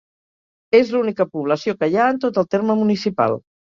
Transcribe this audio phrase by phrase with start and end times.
[0.77, 3.39] És l'única població que hi ha en tot el terme municipal.